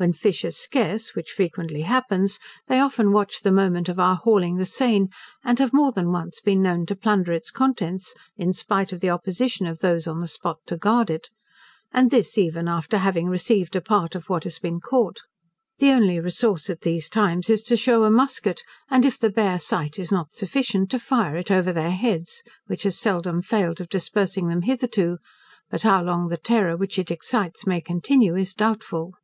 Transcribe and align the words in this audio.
When 0.00 0.12
fish 0.12 0.44
are 0.44 0.52
scarce, 0.52 1.16
which 1.16 1.32
frequently 1.32 1.80
happens, 1.82 2.38
they 2.68 2.78
often 2.78 3.10
watch 3.10 3.40
the 3.40 3.50
moment 3.50 3.88
of 3.88 3.98
our 3.98 4.14
hauling 4.14 4.54
the 4.54 4.64
seine, 4.64 5.08
and 5.42 5.58
have 5.58 5.72
more 5.72 5.90
than 5.90 6.12
once 6.12 6.40
been 6.40 6.62
known 6.62 6.86
to 6.86 6.94
plunder 6.94 7.32
its 7.32 7.50
contents, 7.50 8.14
in 8.36 8.52
spite 8.52 8.92
of 8.92 9.00
the 9.00 9.10
opposition 9.10 9.66
of 9.66 9.78
those 9.80 10.06
on 10.06 10.20
the 10.20 10.28
spot 10.28 10.58
to 10.66 10.76
guard 10.76 11.10
it: 11.10 11.30
and 11.92 12.12
this 12.12 12.38
even 12.38 12.68
after 12.68 12.98
having 12.98 13.26
received 13.28 13.74
a 13.74 13.80
part 13.80 14.14
of 14.14 14.28
what 14.28 14.44
had 14.44 14.54
been 14.62 14.78
caught. 14.78 15.22
The 15.80 15.90
only 15.90 16.20
resource 16.20 16.70
at 16.70 16.82
these 16.82 17.08
times 17.08 17.50
is 17.50 17.60
to 17.62 17.76
shew 17.76 18.04
a 18.04 18.08
musquet, 18.08 18.60
and 18.88 19.04
if 19.04 19.18
the 19.18 19.30
bare 19.30 19.58
sight 19.58 19.98
is 19.98 20.12
not 20.12 20.32
sufficient, 20.32 20.92
to 20.92 21.00
fire 21.00 21.34
it 21.36 21.50
over 21.50 21.72
their 21.72 21.90
heads, 21.90 22.44
which 22.68 22.84
has 22.84 22.96
seldom 22.96 23.42
failed 23.42 23.80
of 23.80 23.88
dispersing 23.88 24.46
them 24.46 24.62
hitherto, 24.62 25.18
but 25.70 25.82
how 25.82 26.00
long 26.04 26.28
the 26.28 26.36
terror 26.36 26.76
which 26.76 27.00
it 27.00 27.10
excites 27.10 27.66
may 27.66 27.80
continue 27.80 28.36
is 28.36 28.54
doubtful. 28.54 29.14